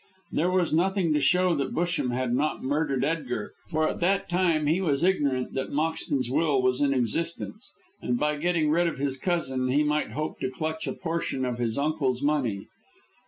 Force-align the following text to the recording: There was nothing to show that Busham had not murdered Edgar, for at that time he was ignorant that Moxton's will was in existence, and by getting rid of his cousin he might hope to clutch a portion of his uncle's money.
There 0.31 0.49
was 0.49 0.73
nothing 0.73 1.13
to 1.13 1.19
show 1.19 1.53
that 1.57 1.75
Busham 1.75 2.09
had 2.11 2.33
not 2.33 2.63
murdered 2.63 3.05
Edgar, 3.05 3.53
for 3.67 3.87
at 3.87 3.99
that 3.99 4.27
time 4.27 4.65
he 4.65 4.81
was 4.81 5.03
ignorant 5.03 5.53
that 5.53 5.69
Moxton's 5.71 6.27
will 6.27 6.59
was 6.59 6.81
in 6.81 6.91
existence, 6.91 7.71
and 8.01 8.17
by 8.17 8.37
getting 8.37 8.71
rid 8.71 8.87
of 8.87 8.97
his 8.97 9.15
cousin 9.15 9.67
he 9.67 9.83
might 9.83 10.13
hope 10.13 10.39
to 10.39 10.49
clutch 10.49 10.87
a 10.87 10.93
portion 10.93 11.45
of 11.45 11.59
his 11.59 11.77
uncle's 11.77 12.23
money. 12.23 12.65